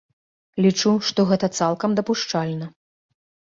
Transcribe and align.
Лічу, 0.65 0.93
што 1.11 1.27
гэта 1.33 1.51
цалкам 1.59 1.91
дапушчальна. 2.03 2.65